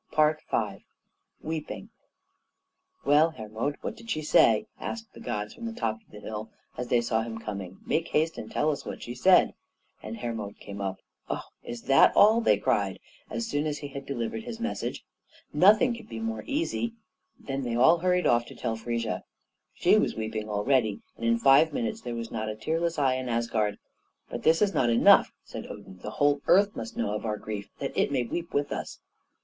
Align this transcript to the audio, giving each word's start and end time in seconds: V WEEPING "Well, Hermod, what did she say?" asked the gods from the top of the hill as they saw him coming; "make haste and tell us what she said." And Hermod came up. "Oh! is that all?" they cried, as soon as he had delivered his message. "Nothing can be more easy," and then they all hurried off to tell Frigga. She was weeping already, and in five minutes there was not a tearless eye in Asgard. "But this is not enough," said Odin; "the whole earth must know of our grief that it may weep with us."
V 0.09 0.77
WEEPING 1.43 1.91
"Well, 3.05 3.29
Hermod, 3.37 3.75
what 3.81 3.95
did 3.95 4.09
she 4.09 4.23
say?" 4.23 4.65
asked 4.79 5.13
the 5.13 5.19
gods 5.19 5.53
from 5.53 5.67
the 5.67 5.79
top 5.79 6.01
of 6.01 6.09
the 6.09 6.19
hill 6.19 6.49
as 6.75 6.87
they 6.87 7.01
saw 7.01 7.21
him 7.21 7.37
coming; 7.37 7.77
"make 7.85 8.07
haste 8.07 8.35
and 8.39 8.49
tell 8.51 8.71
us 8.71 8.83
what 8.83 9.03
she 9.03 9.13
said." 9.13 9.53
And 10.01 10.17
Hermod 10.17 10.57
came 10.59 10.81
up. 10.81 10.97
"Oh! 11.29 11.43
is 11.61 11.83
that 11.83 12.11
all?" 12.15 12.41
they 12.41 12.57
cried, 12.57 12.97
as 13.29 13.45
soon 13.45 13.67
as 13.67 13.77
he 13.77 13.89
had 13.89 14.07
delivered 14.07 14.41
his 14.43 14.59
message. 14.59 15.05
"Nothing 15.53 15.93
can 15.93 16.07
be 16.07 16.17
more 16.19 16.43
easy," 16.47 16.93
and 17.37 17.45
then 17.45 17.61
they 17.63 17.75
all 17.75 17.99
hurried 17.99 18.25
off 18.25 18.47
to 18.47 18.55
tell 18.55 18.75
Frigga. 18.75 19.23
She 19.75 19.99
was 19.99 20.15
weeping 20.15 20.49
already, 20.49 20.99
and 21.15 21.27
in 21.27 21.37
five 21.37 21.71
minutes 21.73 22.01
there 22.01 22.15
was 22.15 22.31
not 22.31 22.49
a 22.49 22.55
tearless 22.55 22.97
eye 22.97 23.13
in 23.17 23.29
Asgard. 23.29 23.77
"But 24.31 24.41
this 24.41 24.63
is 24.63 24.73
not 24.73 24.89
enough," 24.89 25.31
said 25.43 25.67
Odin; 25.67 25.99
"the 26.01 26.09
whole 26.17 26.41
earth 26.47 26.75
must 26.75 26.97
know 26.97 27.13
of 27.13 27.23
our 27.23 27.37
grief 27.37 27.69
that 27.77 27.95
it 27.95 28.11
may 28.11 28.23
weep 28.23 28.51
with 28.51 28.71
us." 28.71 28.99